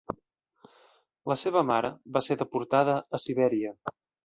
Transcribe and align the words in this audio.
La 1.33 1.37
seva 1.41 1.63
mare 1.73 1.93
va 2.17 2.25
ser 2.29 2.39
deportada 2.41 2.99
a 3.19 3.23
Sibèria. 3.29 3.75